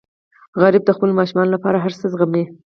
غریب 0.61 0.83
د 0.85 0.89
خپلو 0.97 1.17
ماشومانو 1.19 1.53
لپاره 1.55 1.77
هر 1.83 1.93
څه 1.99 2.05
زغمي 2.13 2.43